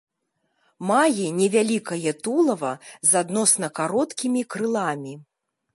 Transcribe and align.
Мае 0.91 1.27
невялікае 1.41 2.11
тулава 2.27 2.73
з 3.11 3.21
адносна 3.21 3.67
кароткімі 3.83 4.41
крыламі. 4.57 5.13